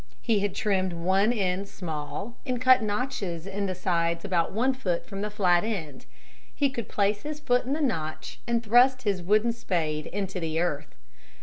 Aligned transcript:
He 0.23 0.39
had 0.39 0.55
trimmed 0.55 0.93
one 0.93 1.31
end 1.31 1.67
small 1.69 2.35
and 2.43 2.59
cut 2.59 2.81
notches 2.81 3.45
in 3.45 3.67
the 3.67 3.75
sides 3.75 4.25
about 4.25 4.51
one 4.51 4.73
foot 4.73 5.05
from 5.05 5.21
the 5.21 5.29
flat 5.29 5.63
end. 5.63 6.07
He 6.55 6.71
could 6.71 6.89
place 6.89 7.21
his 7.21 7.39
foot 7.39 7.65
in 7.65 7.73
the 7.73 7.81
notch 7.81 8.39
and 8.47 8.63
thrust 8.63 9.03
his 9.03 9.21
wooden 9.21 9.51
spade 9.53 10.07
into 10.07 10.39
the 10.39 10.59
earth. 10.59 10.95